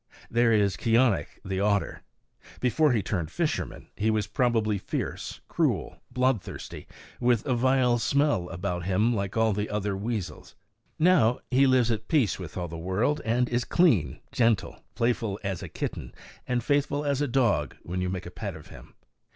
There 0.31 0.51
is 0.51 0.77
Keeonekh 0.77 1.27
the 1.45 1.59
otter. 1.59 2.01
Before 2.59 2.91
he 2.91 3.03
turned 3.03 3.29
fisherman 3.29 3.89
he 3.95 4.09
was 4.09 4.25
probably 4.25 4.79
fierce, 4.79 5.41
cruel, 5.47 5.99
bloodthirsty, 6.09 6.87
with 7.19 7.45
a 7.45 7.53
vile 7.53 7.99
smell 7.99 8.49
about 8.49 8.85
him, 8.85 9.13
like 9.15 9.37
all 9.37 9.53
the 9.53 9.69
other 9.69 9.95
weasels. 9.95 10.55
Now 10.97 11.37
he 11.51 11.67
lives 11.67 11.91
at 11.91 12.07
peace 12.07 12.39
with 12.39 12.57
all 12.57 12.67
the 12.67 12.79
world 12.79 13.21
and 13.23 13.47
is 13.47 13.63
clean, 13.63 14.17
gentle, 14.31 14.83
playful 14.95 15.39
as 15.43 15.61
a 15.61 15.69
kitten 15.69 16.15
and 16.47 16.63
faithful 16.63 17.05
as 17.05 17.21
a 17.21 17.27
dog 17.27 17.75
when 17.83 18.01
you 18.01 18.09
make 18.09 18.25
a 18.25 18.31
pet 18.31 18.55
of 18.55 18.69
him. 18.69 18.95